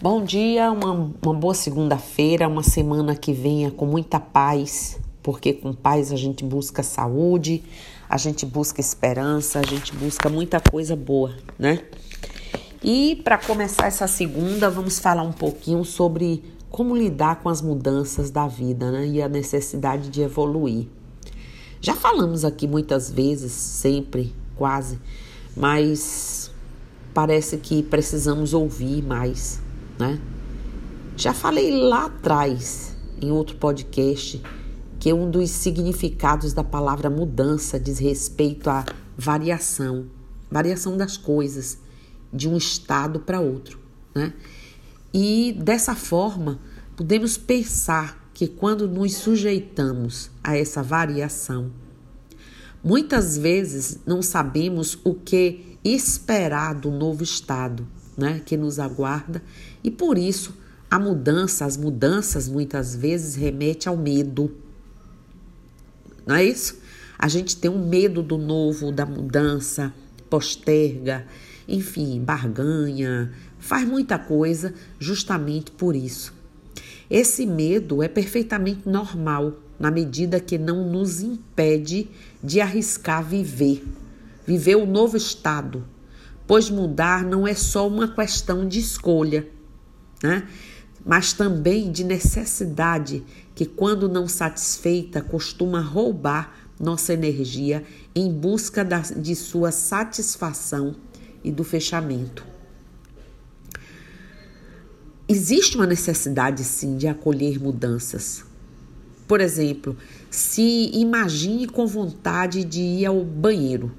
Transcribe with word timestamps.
Bom 0.00 0.22
dia, 0.22 0.70
uma, 0.70 1.12
uma 1.20 1.34
boa 1.34 1.54
segunda-feira, 1.54 2.46
uma 2.46 2.62
semana 2.62 3.16
que 3.16 3.32
venha 3.32 3.68
com 3.68 3.84
muita 3.84 4.20
paz, 4.20 4.96
porque 5.20 5.52
com 5.52 5.72
paz 5.72 6.12
a 6.12 6.16
gente 6.16 6.44
busca 6.44 6.84
saúde, 6.84 7.64
a 8.08 8.16
gente 8.16 8.46
busca 8.46 8.80
esperança, 8.80 9.58
a 9.58 9.62
gente 9.66 9.92
busca 9.96 10.28
muita 10.28 10.60
coisa 10.60 10.94
boa, 10.94 11.34
né? 11.58 11.82
E 12.80 13.20
para 13.24 13.38
começar 13.38 13.88
essa 13.88 14.06
segunda, 14.06 14.70
vamos 14.70 15.00
falar 15.00 15.24
um 15.24 15.32
pouquinho 15.32 15.84
sobre 15.84 16.44
como 16.70 16.96
lidar 16.96 17.42
com 17.42 17.48
as 17.48 17.60
mudanças 17.60 18.30
da 18.30 18.46
vida 18.46 18.92
né? 18.92 19.04
e 19.04 19.20
a 19.20 19.28
necessidade 19.28 20.10
de 20.10 20.22
evoluir. 20.22 20.86
Já 21.80 21.96
falamos 21.96 22.44
aqui 22.44 22.68
muitas 22.68 23.10
vezes, 23.10 23.50
sempre, 23.50 24.32
quase, 24.54 25.00
mas 25.56 26.52
parece 27.12 27.56
que 27.56 27.82
precisamos 27.82 28.54
ouvir 28.54 29.02
mais 29.02 29.66
né? 29.98 30.20
Já 31.16 31.34
falei 31.34 31.70
lá 31.70 32.06
atrás, 32.06 32.96
em 33.20 33.30
outro 33.30 33.56
podcast, 33.56 34.40
que 34.98 35.12
um 35.12 35.30
dos 35.30 35.50
significados 35.50 36.52
da 36.52 36.62
palavra 36.62 37.10
mudança 37.10 37.78
diz 37.78 37.98
respeito 37.98 38.70
à 38.70 38.84
variação, 39.16 40.06
variação 40.50 40.96
das 40.96 41.16
coisas 41.16 41.78
de 42.32 42.48
um 42.48 42.56
estado 42.56 43.20
para 43.20 43.40
outro, 43.40 43.78
né? 44.14 44.32
E 45.12 45.56
dessa 45.58 45.94
forma, 45.94 46.60
podemos 46.96 47.38
pensar 47.38 48.30
que 48.34 48.46
quando 48.46 48.86
nos 48.86 49.14
sujeitamos 49.14 50.30
a 50.44 50.56
essa 50.56 50.82
variação, 50.82 51.72
muitas 52.84 53.36
vezes 53.36 53.98
não 54.06 54.22
sabemos 54.22 54.98
o 55.02 55.14
que 55.14 55.78
esperar 55.82 56.74
do 56.74 56.90
novo 56.90 57.24
estado 57.24 57.86
né, 58.18 58.42
que 58.44 58.56
nos 58.56 58.80
aguarda 58.80 59.40
e 59.82 59.90
por 59.90 60.18
isso 60.18 60.52
a 60.90 60.98
mudança, 60.98 61.64
as 61.64 61.76
mudanças 61.76 62.48
muitas 62.48 62.96
vezes 62.96 63.36
remete 63.36 63.88
ao 63.88 63.96
medo. 63.96 64.50
Não 66.26 66.34
é 66.34 66.44
isso? 66.44 66.78
A 67.18 67.28
gente 67.28 67.56
tem 67.56 67.70
um 67.70 67.86
medo 67.86 68.22
do 68.22 68.36
novo, 68.36 68.90
da 68.90 69.06
mudança, 69.06 69.92
posterga, 70.28 71.26
enfim, 71.66 72.20
barganha, 72.20 73.32
faz 73.58 73.86
muita 73.86 74.18
coisa 74.18 74.74
justamente 74.98 75.70
por 75.70 75.94
isso. 75.94 76.32
Esse 77.10 77.46
medo 77.46 78.02
é 78.02 78.08
perfeitamente 78.08 78.88
normal 78.88 79.54
na 79.78 79.90
medida 79.90 80.40
que 80.40 80.58
não 80.58 80.90
nos 80.90 81.20
impede 81.20 82.08
de 82.42 82.60
arriscar 82.60 83.24
viver, 83.24 83.84
viver 84.46 84.76
o 84.76 84.86
novo 84.86 85.16
estado, 85.16 85.84
pois 86.48 86.70
mudar 86.70 87.22
não 87.22 87.46
é 87.46 87.54
só 87.54 87.86
uma 87.86 88.08
questão 88.08 88.66
de 88.66 88.80
escolha, 88.80 89.46
né? 90.22 90.48
mas 91.04 91.34
também 91.34 91.92
de 91.92 92.02
necessidade, 92.02 93.22
que 93.54 93.66
quando 93.66 94.08
não 94.08 94.26
satisfeita 94.26 95.20
costuma 95.20 95.80
roubar 95.80 96.54
nossa 96.80 97.12
energia 97.12 97.84
em 98.14 98.32
busca 98.32 98.82
da, 98.82 99.00
de 99.00 99.36
sua 99.36 99.70
satisfação 99.70 100.96
e 101.44 101.52
do 101.52 101.62
fechamento. 101.62 102.46
Existe 105.28 105.76
uma 105.76 105.86
necessidade, 105.86 106.64
sim, 106.64 106.96
de 106.96 107.06
acolher 107.06 107.60
mudanças. 107.60 108.42
Por 109.26 109.42
exemplo, 109.42 109.94
se 110.30 110.90
imagine 110.94 111.66
com 111.66 111.86
vontade 111.86 112.64
de 112.64 112.80
ir 112.80 113.06
ao 113.06 113.22
banheiro 113.22 113.92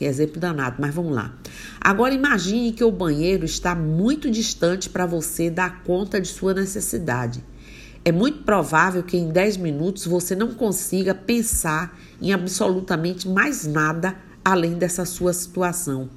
que 0.00 0.06
exemplo 0.06 0.40
danado, 0.40 0.76
mas 0.78 0.94
vamos 0.94 1.14
lá. 1.14 1.34
Agora 1.78 2.14
imagine 2.14 2.72
que 2.72 2.82
o 2.82 2.90
banheiro 2.90 3.44
está 3.44 3.74
muito 3.74 4.30
distante 4.30 4.88
para 4.88 5.04
você 5.04 5.50
dar 5.50 5.82
conta 5.82 6.18
de 6.18 6.26
sua 6.26 6.54
necessidade. 6.54 7.44
É 8.02 8.10
muito 8.10 8.42
provável 8.44 9.02
que 9.02 9.18
em 9.18 9.28
10 9.28 9.58
minutos 9.58 10.06
você 10.06 10.34
não 10.34 10.54
consiga 10.54 11.14
pensar 11.14 11.94
em 12.18 12.32
absolutamente 12.32 13.28
mais 13.28 13.66
nada 13.66 14.16
além 14.42 14.78
dessa 14.78 15.04
sua 15.04 15.34
situação, 15.34 16.08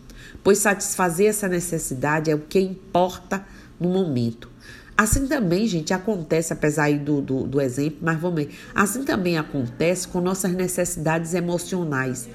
pois 0.41 0.59
satisfazer 0.59 1.27
essa 1.27 1.49
necessidade 1.49 2.31
é 2.31 2.35
o 2.35 2.39
que 2.39 2.61
importa 2.61 3.45
no 3.77 3.89
momento. 3.89 4.49
Assim 4.95 5.27
também, 5.27 5.67
gente, 5.67 5.93
acontece, 5.93 6.53
apesar 6.53 6.83
aí 6.83 6.97
do, 6.97 7.19
do, 7.19 7.43
do 7.43 7.59
exemplo, 7.59 7.97
mas 8.01 8.17
vamos 8.17 8.45
ver. 8.45 8.55
Assim 8.73 9.03
também 9.03 9.37
acontece 9.37 10.07
com 10.07 10.21
nossas 10.21 10.53
necessidades 10.53 11.33
emocionais 11.33 12.29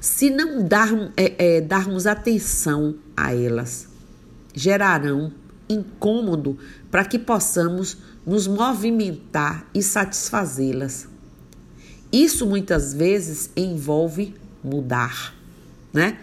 se 0.00 0.30
não 0.30 0.66
dar, 0.66 0.88
é, 1.16 1.56
é, 1.56 1.60
darmos 1.60 2.06
atenção 2.06 2.96
a 3.16 3.34
elas, 3.34 3.88
gerarão 4.54 5.32
incômodo 5.68 6.58
para 6.90 7.04
que 7.04 7.18
possamos 7.18 7.98
nos 8.26 8.46
movimentar 8.46 9.66
e 9.74 9.82
satisfazê-las. 9.82 11.08
Isso 12.12 12.46
muitas 12.46 12.94
vezes 12.94 13.50
envolve 13.56 14.34
mudar, 14.64 15.34
né? 15.92 16.18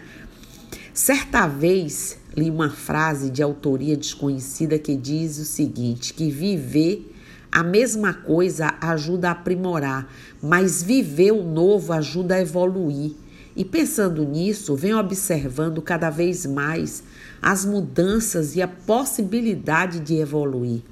Certa 0.92 1.46
vez 1.46 2.18
li 2.36 2.50
uma 2.50 2.70
frase 2.70 3.30
de 3.30 3.42
autoria 3.42 3.96
desconhecida 3.96 4.78
que 4.78 4.96
diz 4.96 5.38
o 5.38 5.44
seguinte: 5.44 6.12
que 6.12 6.30
viver 6.30 7.12
a 7.52 7.62
mesma 7.62 8.12
coisa 8.12 8.74
ajuda 8.80 9.28
a 9.28 9.32
aprimorar, 9.32 10.10
mas 10.42 10.82
viver 10.82 11.32
o 11.32 11.42
novo 11.42 11.92
ajuda 11.92 12.34
a 12.34 12.40
evoluir. 12.40 13.12
E 13.56 13.64
pensando 13.64 14.22
nisso, 14.22 14.76
venho 14.76 14.98
observando 14.98 15.80
cada 15.80 16.10
vez 16.10 16.44
mais 16.44 17.02
as 17.40 17.64
mudanças 17.64 18.54
e 18.54 18.60
a 18.60 18.68
possibilidade 18.68 19.98
de 20.00 20.16
evoluir 20.16 20.82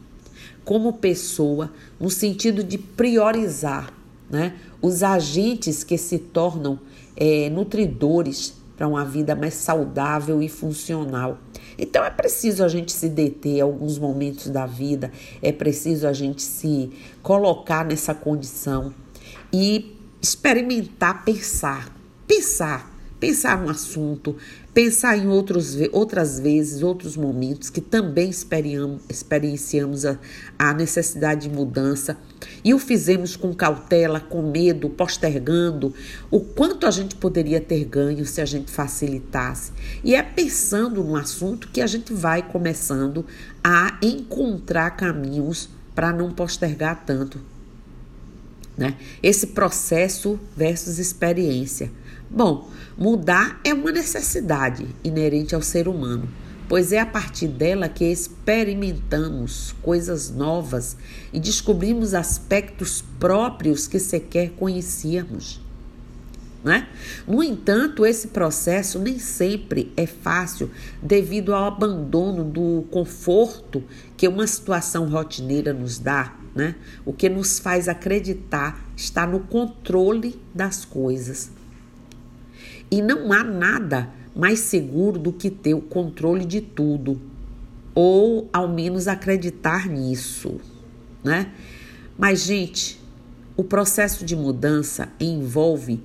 como 0.65 0.95
pessoa, 0.95 1.71
no 2.01 2.09
sentido 2.09 2.65
de 2.65 2.79
priorizar 2.79 3.93
né, 4.31 4.57
os 4.81 5.03
agentes 5.03 5.85
que 5.85 5.99
se 5.99 6.19
tornam 6.19 6.81
é, 7.15 7.51
nutridores 7.51 8.55
para 8.77 8.89
uma 8.89 9.05
vida 9.05 9.37
mais 9.37 9.55
saudável 9.55 10.43
e 10.43 10.49
funcional. 10.49 11.39
Então 11.79 12.03
é 12.03 12.11
preciso 12.11 12.65
a 12.65 12.69
gente 12.69 12.93
se 12.93 13.09
deter 13.09 13.61
alguns 13.61 13.99
momentos 13.99 14.49
da 14.49 14.67
vida, 14.67 15.13
é 15.43 15.53
preciso 15.53 16.07
a 16.07 16.13
gente 16.13 16.43
se 16.43 16.91
colocar 17.23 17.85
nessa 17.85 18.15
condição 18.15 18.93
e 19.53 19.97
experimentar 20.21 21.25
pensar 21.25 21.95
pensar, 22.27 22.91
pensar 23.21 23.61
no 23.61 23.71
assunto, 23.71 24.37
pensar 24.75 25.17
em 25.17 25.29
outros, 25.29 25.77
outras 25.93 26.39
vezes, 26.39 26.83
outros 26.83 27.17
momentos 27.17 27.71
que 27.71 27.81
também 27.81 28.31
experienciamos 29.09 30.05
a, 30.05 30.19
a 30.59 30.75
necessidade 30.75 31.49
de 31.49 31.55
mudança 31.55 32.19
e 32.65 32.75
o 32.75 32.79
fizemos 32.79 33.37
com 33.37 33.55
cautela, 33.55 34.21
com 34.21 34.43
medo, 34.43 34.91
postergando 34.91 35.95
o 36.31 36.41
quanto 36.41 36.87
a 36.87 36.91
gente 36.91 37.15
poderia 37.15 37.61
ter 37.61 37.85
ganho 37.85 38.27
se 38.27 38.41
a 38.41 38.45
gente 38.45 38.71
facilitasse. 38.71 39.73
E 40.03 40.15
é 40.15 40.23
pensando 40.23 41.05
no 41.05 41.17
assunto 41.17 41.69
que 41.69 41.81
a 41.81 41.87
gente 41.87 42.13
vai 42.13 42.43
começando 42.43 43.25
a 43.63 43.99
encontrar 44.03 44.91
caminhos 44.91 45.69
para 45.95 46.13
não 46.13 46.33
postergar 46.33 47.05
tanto. 47.07 47.41
Né? 48.77 48.97
Esse 49.23 49.49
processo 49.49 50.39
versus 50.57 50.99
experiência. 50.99 51.91
Bom, 52.37 52.69
mudar 52.99 53.61
é 53.63 53.73
uma 53.73 53.93
necessidade 53.93 54.89
inerente 55.05 55.55
ao 55.55 55.63
ser 55.63 55.87
humano, 55.87 56.29
pois 56.69 56.91
é 56.91 56.99
a 56.99 57.07
partir 57.07 57.47
dela 57.47 57.89
que 57.89 58.05
experimentamos 58.05 59.73
coisas 59.81 60.31
novas 60.31 60.97
e 61.33 61.39
descobrimos 61.39 62.13
aspectos 62.13 63.05
próprios 63.21 63.87
que 63.87 64.01
sequer 64.01 64.51
conhecíamos. 64.51 65.61
Né? 66.65 66.89
No 67.25 67.41
entanto, 67.41 68.05
esse 68.05 68.27
processo 68.27 68.99
nem 68.99 69.17
sempre 69.21 69.93
é 69.97 70.05
fácil 70.05 70.73
devido 71.01 71.55
ao 71.55 71.67
abandono 71.67 72.43
do 72.43 72.85
conforto 72.91 73.81
que 74.17 74.27
uma 74.27 74.49
situação 74.49 75.09
rotineira 75.09 75.73
nos 75.73 76.01
dá, 76.01 76.35
né? 76.53 76.75
o 77.05 77.13
que 77.13 77.29
nos 77.29 77.61
faz 77.61 77.87
acreditar 77.87 78.85
estar 78.97 79.29
no 79.29 79.39
controle 79.39 80.37
das 80.53 80.85
coisas. 80.85 81.54
E 82.95 83.03
não 83.03 83.33
há 83.33 83.43
nada 83.43 84.09
mais 84.37 84.61
seguro 84.61 85.19
do 85.19 85.33
que 85.33 85.51
ter 85.51 85.75
o 85.75 85.81
controle 85.81 86.45
de 86.45 86.61
tudo, 86.61 87.21
ou 87.93 88.49
ao 88.53 88.69
menos 88.69 89.09
acreditar 89.09 89.89
nisso, 89.89 90.61
né? 91.25 91.53
Mas, 92.17 92.45
gente, 92.45 93.01
o 93.57 93.65
processo 93.65 94.25
de 94.25 94.37
mudança 94.37 95.09
envolve 95.19 96.05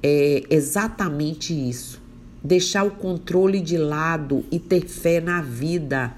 é, 0.00 0.44
exatamente 0.48 1.52
isso: 1.52 2.00
deixar 2.40 2.84
o 2.84 2.92
controle 2.92 3.60
de 3.60 3.76
lado 3.76 4.44
e 4.48 4.60
ter 4.60 4.86
fé 4.86 5.20
na 5.20 5.42
vida, 5.42 6.14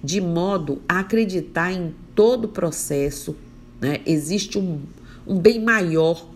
de 0.00 0.20
modo 0.20 0.80
a 0.88 1.00
acreditar 1.00 1.72
em 1.72 1.92
todo 2.14 2.44
o 2.44 2.48
processo. 2.50 3.34
Né? 3.80 4.00
Existe 4.06 4.60
um, 4.60 4.82
um 5.26 5.36
bem 5.36 5.60
maior 5.60 6.35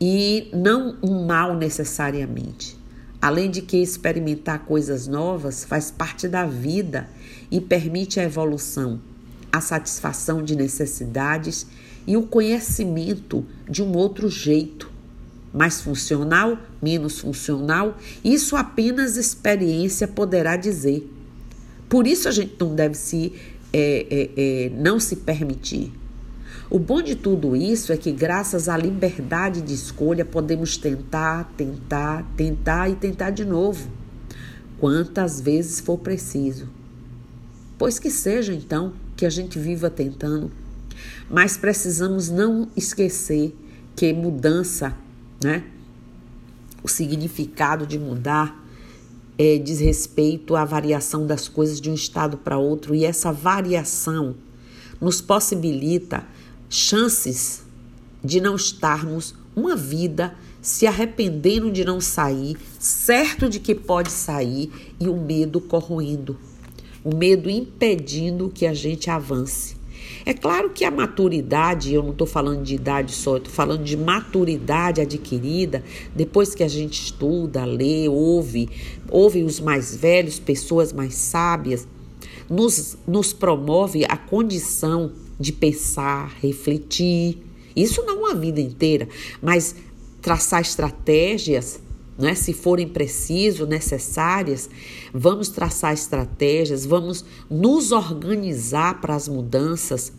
e 0.00 0.48
não 0.52 0.96
um 1.02 1.26
mal 1.26 1.56
necessariamente. 1.56 2.76
Além 3.20 3.50
de 3.50 3.62
que 3.62 3.78
experimentar 3.78 4.60
coisas 4.60 5.06
novas 5.06 5.64
faz 5.64 5.90
parte 5.90 6.28
da 6.28 6.44
vida 6.44 7.08
e 7.50 7.60
permite 7.60 8.20
a 8.20 8.24
evolução, 8.24 9.00
a 9.50 9.60
satisfação 9.60 10.42
de 10.42 10.54
necessidades 10.54 11.66
e 12.06 12.16
o 12.16 12.22
conhecimento 12.22 13.46
de 13.68 13.82
um 13.82 13.96
outro 13.96 14.28
jeito, 14.28 14.92
mais 15.52 15.80
funcional, 15.80 16.58
menos 16.82 17.20
funcional, 17.20 17.96
isso 18.24 18.56
apenas 18.56 19.16
experiência 19.16 20.08
poderá 20.08 20.56
dizer. 20.56 21.08
Por 21.88 22.06
isso 22.06 22.28
a 22.28 22.32
gente 22.32 22.56
não 22.58 22.74
deve 22.74 22.96
se 22.96 23.32
é, 23.72 24.06
é, 24.10 24.30
é, 24.36 24.70
não 24.70 24.98
se 24.98 25.16
permitir. 25.16 25.92
O 26.74 26.78
bom 26.80 27.00
de 27.00 27.14
tudo 27.14 27.54
isso 27.54 27.92
é 27.92 27.96
que, 27.96 28.10
graças 28.10 28.68
à 28.68 28.76
liberdade 28.76 29.62
de 29.62 29.72
escolha, 29.72 30.24
podemos 30.24 30.76
tentar, 30.76 31.44
tentar, 31.56 32.28
tentar 32.36 32.90
e 32.90 32.96
tentar 32.96 33.30
de 33.30 33.44
novo, 33.44 33.88
quantas 34.80 35.40
vezes 35.40 35.78
for 35.78 35.96
preciso. 35.96 36.68
Pois 37.78 38.00
que 38.00 38.10
seja 38.10 38.52
então 38.52 38.92
que 39.16 39.24
a 39.24 39.30
gente 39.30 39.56
viva 39.56 39.88
tentando, 39.88 40.50
mas 41.30 41.56
precisamos 41.56 42.28
não 42.28 42.68
esquecer 42.76 43.56
que 43.94 44.12
mudança, 44.12 44.96
né? 45.44 45.62
O 46.82 46.88
significado 46.88 47.86
de 47.86 48.00
mudar 48.00 48.60
é, 49.38 49.58
diz 49.58 49.78
respeito 49.78 50.56
à 50.56 50.64
variação 50.64 51.24
das 51.24 51.46
coisas 51.46 51.80
de 51.80 51.88
um 51.88 51.94
estado 51.94 52.36
para 52.36 52.58
outro, 52.58 52.96
e 52.96 53.04
essa 53.04 53.30
variação 53.30 54.34
nos 55.00 55.20
possibilita 55.20 56.24
chances 56.68 57.62
de 58.22 58.40
não 58.40 58.56
estarmos 58.56 59.34
uma 59.54 59.76
vida 59.76 60.34
se 60.60 60.86
arrependendo 60.86 61.70
de 61.70 61.84
não 61.84 62.00
sair, 62.00 62.56
certo 62.78 63.50
de 63.50 63.60
que 63.60 63.74
pode 63.74 64.10
sair 64.10 64.94
e 64.98 65.08
o 65.08 65.16
medo 65.16 65.60
corroendo, 65.60 66.38
o 67.04 67.14
medo 67.14 67.50
impedindo 67.50 68.50
que 68.52 68.64
a 68.64 68.72
gente 68.72 69.10
avance. 69.10 69.76
É 70.24 70.32
claro 70.32 70.70
que 70.70 70.86
a 70.86 70.90
maturidade, 70.90 71.92
eu 71.92 72.02
não 72.02 72.12
estou 72.12 72.26
falando 72.26 72.62
de 72.62 72.74
idade 72.74 73.12
só, 73.12 73.36
estou 73.36 73.52
falando 73.52 73.84
de 73.84 73.94
maturidade 73.94 75.02
adquirida 75.02 75.84
depois 76.14 76.54
que 76.54 76.62
a 76.62 76.68
gente 76.68 76.94
estuda, 76.94 77.66
lê, 77.66 78.08
ouve, 78.08 78.70
ouve 79.10 79.42
os 79.42 79.60
mais 79.60 79.94
velhos, 79.94 80.38
pessoas 80.38 80.94
mais 80.94 81.14
sábias, 81.14 81.86
nos, 82.48 82.96
nos 83.06 83.34
promove 83.34 84.06
a 84.08 84.16
condição 84.16 85.12
de 85.38 85.52
pensar, 85.52 86.34
refletir. 86.40 87.38
Isso 87.74 88.02
não 88.04 88.30
a 88.30 88.34
vida 88.34 88.60
inteira, 88.60 89.08
mas 89.42 89.74
traçar 90.20 90.60
estratégias 90.60 91.80
né? 92.18 92.34
se 92.34 92.52
forem 92.52 92.88
preciso, 92.88 93.66
necessárias, 93.66 94.70
vamos 95.12 95.48
traçar 95.48 95.92
estratégias, 95.92 96.86
vamos 96.86 97.24
nos 97.50 97.92
organizar 97.92 99.00
para 99.00 99.14
as 99.14 99.28
mudanças, 99.28 100.12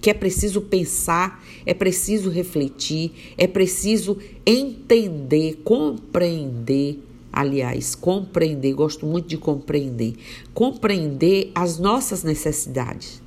que 0.00 0.10
é 0.10 0.14
preciso 0.14 0.62
pensar, 0.62 1.44
é 1.64 1.72
preciso 1.72 2.28
refletir, 2.28 3.12
é 3.38 3.46
preciso 3.46 4.18
entender, 4.44 5.60
compreender. 5.64 6.98
Aliás, 7.32 7.94
compreender, 7.94 8.74
gosto 8.74 9.06
muito 9.06 9.28
de 9.28 9.38
compreender, 9.38 10.14
compreender 10.52 11.50
as 11.54 11.78
nossas 11.78 12.22
necessidades. 12.22 13.21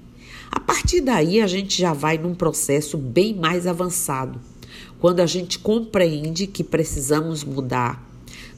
A 0.51 0.59
partir 0.59 1.01
daí, 1.01 1.41
a 1.41 1.47
gente 1.47 1.79
já 1.79 1.93
vai 1.93 2.17
num 2.17 2.35
processo 2.35 2.97
bem 2.97 3.33
mais 3.33 3.67
avançado. 3.67 4.39
Quando 4.99 5.19
a 5.19 5.25
gente 5.25 5.59
compreende 5.59 6.47
que 6.47 6.63
precisamos 6.63 7.43
mudar, 7.43 8.05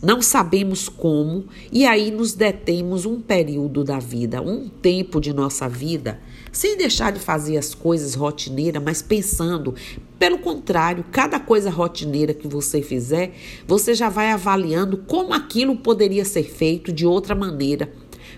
não 0.01 0.21
sabemos 0.21 0.87
como 0.87 1.45
e 1.71 1.85
aí 1.85 2.11
nos 2.11 2.33
detemos 2.33 3.05
um 3.05 3.19
período 3.19 3.83
da 3.83 3.97
vida, 3.97 4.41
um 4.41 4.69
tempo 4.69 5.19
de 5.19 5.33
nossa 5.33 5.67
vida, 5.67 6.19
sem 6.51 6.77
deixar 6.77 7.11
de 7.11 7.19
fazer 7.19 7.57
as 7.57 7.73
coisas 7.73 8.13
rotineiras, 8.13 8.81
mas 8.83 9.01
pensando. 9.01 9.73
Pelo 10.19 10.37
contrário, 10.37 11.03
cada 11.11 11.39
coisa 11.39 11.71
rotineira 11.71 12.33
que 12.33 12.47
você 12.47 12.81
fizer, 12.81 13.33
você 13.67 13.95
já 13.95 14.07
vai 14.07 14.31
avaliando 14.31 14.97
como 14.97 15.33
aquilo 15.33 15.75
poderia 15.75 16.25
ser 16.25 16.43
feito 16.43 16.91
de 16.91 17.05
outra 17.05 17.33
maneira, 17.33 17.91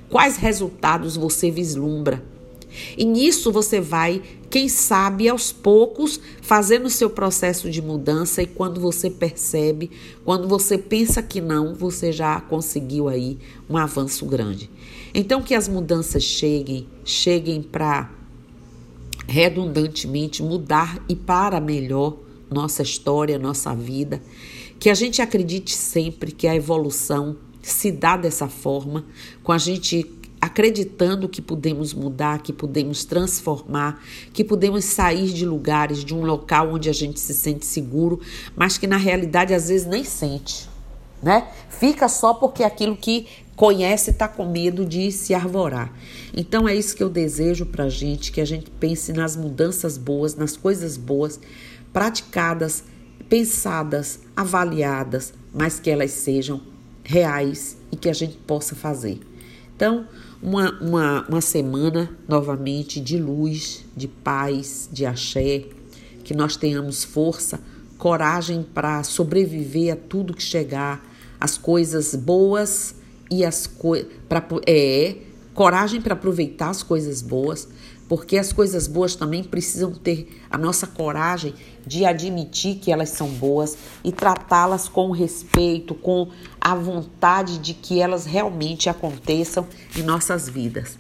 quais 0.09 0.37
resultados 0.37 1.17
você 1.17 1.51
vislumbra. 1.51 2.23
E 2.97 3.05
nisso 3.05 3.51
você 3.51 3.79
vai, 3.79 4.21
quem 4.49 4.67
sabe, 4.67 5.29
aos 5.29 5.51
poucos, 5.51 6.19
fazendo 6.41 6.85
o 6.85 6.89
seu 6.89 7.09
processo 7.09 7.69
de 7.69 7.81
mudança 7.81 8.41
e 8.41 8.47
quando 8.47 8.79
você 8.79 9.09
percebe, 9.09 9.91
quando 10.23 10.47
você 10.47 10.77
pensa 10.77 11.21
que 11.21 11.41
não, 11.41 11.73
você 11.73 12.11
já 12.11 12.39
conseguiu 12.41 13.07
aí 13.07 13.37
um 13.69 13.77
avanço 13.77 14.25
grande. 14.25 14.69
Então 15.13 15.41
que 15.41 15.55
as 15.55 15.67
mudanças 15.67 16.23
cheguem, 16.23 16.87
cheguem 17.03 17.61
para 17.61 18.11
redundantemente 19.27 20.41
mudar 20.41 21.03
e 21.07 21.15
para 21.15 21.59
melhor 21.59 22.17
nossa 22.49 22.81
história, 22.81 23.37
nossa 23.37 23.75
vida, 23.75 24.21
que 24.79 24.89
a 24.89 24.95
gente 24.95 25.21
acredite 25.21 25.75
sempre 25.75 26.31
que 26.31 26.47
a 26.47 26.55
evolução 26.55 27.37
se 27.61 27.91
dá 27.91 28.17
dessa 28.17 28.47
forma, 28.47 29.05
com 29.43 29.51
a 29.51 29.57
gente 29.57 30.03
acreditando 30.41 31.27
que 31.27 31.41
podemos 31.41 31.93
mudar, 31.93 32.41
que 32.41 32.53
podemos 32.53 33.03
transformar, 33.03 34.01
que 34.31 34.43
podemos 34.43 34.85
sair 34.85 35.33
de 35.33 35.45
lugares, 35.45 36.03
de 36.03 36.13
um 36.13 36.21
local 36.21 36.73
onde 36.73 36.89
a 36.89 36.93
gente 36.93 37.19
se 37.19 37.33
sente 37.33 37.65
seguro, 37.65 38.19
mas 38.55 38.77
que 38.77 38.87
na 38.87 38.97
realidade 38.97 39.53
às 39.53 39.67
vezes 39.67 39.85
nem 39.85 40.03
sente, 40.03 40.69
né? 41.21 41.49
Fica 41.69 42.07
só 42.07 42.33
porque 42.33 42.63
aquilo 42.63 42.95
que 42.95 43.27
conhece 43.55 44.11
está 44.11 44.25
com 44.25 44.49
medo 44.49 44.85
de 44.85 45.11
se 45.11 45.33
arvorar. 45.33 45.93
Então 46.33 46.67
é 46.67 46.73
isso 46.73 46.95
que 46.95 47.03
eu 47.03 47.09
desejo 47.09 47.65
para 47.65 47.85
a 47.85 47.89
gente, 47.89 48.31
que 48.31 48.39
a 48.39 48.45
gente 48.45 48.71
pense 48.71 49.11
nas 49.11 49.35
mudanças 49.35 49.97
boas, 49.97 50.35
nas 50.35 50.55
coisas 50.55 50.95
boas, 50.95 51.37
praticadas, 51.91 52.85
pensadas, 53.27 54.21
avaliadas, 54.35 55.33
mas 55.53 55.79
que 55.79 55.89
elas 55.89 56.11
sejam 56.11 56.61
reais 57.03 57.75
e 57.91 57.97
que 57.97 58.07
a 58.07 58.13
gente 58.13 58.37
possa 58.37 58.75
fazer. 58.75 59.19
Então, 59.75 60.07
uma, 60.41 60.71
uma, 60.79 61.25
uma 61.27 61.41
semana 61.41 62.09
novamente 62.27 62.99
de 62.99 63.17
luz, 63.17 63.85
de 63.95 64.07
paz, 64.07 64.89
de 64.91 65.05
axé, 65.05 65.65
que 66.23 66.33
nós 66.33 66.55
tenhamos 66.55 67.03
força, 67.03 67.59
coragem 67.97 68.63
para 68.63 69.03
sobreviver 69.03 69.93
a 69.93 69.95
tudo 69.95 70.33
que 70.33 70.43
chegar, 70.43 71.05
as 71.39 71.57
coisas 71.57 72.15
boas 72.15 72.95
e 73.29 73.43
as 73.43 73.67
coisas. 73.67 74.07
É, 74.65 75.15
coragem 75.59 75.99
para 75.99 76.13
aproveitar 76.13 76.69
as 76.69 76.81
coisas 76.81 77.21
boas, 77.21 77.67
porque 78.07 78.37
as 78.37 78.53
coisas 78.53 78.87
boas 78.87 79.13
também 79.13 79.43
precisam 79.43 79.91
ter 79.91 80.41
a 80.49 80.57
nossa 80.57 80.87
coragem 80.87 81.53
de 81.85 82.05
admitir 82.05 82.75
que 82.75 82.93
elas 82.93 83.09
são 83.09 83.27
boas 83.27 83.77
e 84.01 84.09
tratá-las 84.09 84.87
com 84.87 85.11
respeito, 85.11 85.93
com 85.93 86.29
a 86.61 86.73
vontade 86.73 87.57
de 87.57 87.73
que 87.73 87.99
elas 87.99 88.25
realmente 88.25 88.89
aconteçam 88.89 89.67
em 89.97 90.01
nossas 90.01 90.47
vidas. 90.47 90.97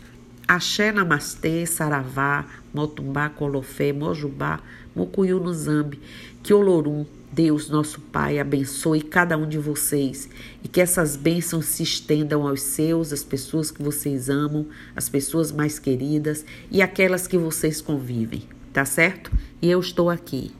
Axé 0.49 0.91
Namastê, 0.91 1.63
Saravá, 1.67 2.43
Motumbá, 2.73 3.29
Colofé, 3.29 3.93
Mojubá, 3.93 4.59
Mucuyu 4.95 5.39
no 5.39 5.53
Zambi, 5.53 6.01
que 6.41 6.51
Olorum, 6.51 7.05
Deus, 7.31 7.69
nosso 7.69 8.01
Pai, 8.01 8.39
abençoe 8.39 9.03
cada 9.03 9.37
um 9.37 9.47
de 9.47 9.59
vocês 9.59 10.27
e 10.63 10.67
que 10.67 10.81
essas 10.81 11.15
bênçãos 11.15 11.65
se 11.65 11.83
estendam 11.83 12.47
aos 12.47 12.63
seus, 12.63 13.13
as 13.13 13.23
pessoas 13.23 13.69
que 13.69 13.83
vocês 13.83 14.27
amam, 14.27 14.65
as 14.95 15.07
pessoas 15.07 15.51
mais 15.51 15.77
queridas 15.77 16.43
e 16.71 16.81
aquelas 16.81 17.27
que 17.27 17.37
vocês 17.37 17.79
convivem, 17.79 18.41
tá 18.73 18.83
certo? 18.85 19.31
E 19.61 19.69
eu 19.69 19.79
estou 19.79 20.09
aqui. 20.09 20.51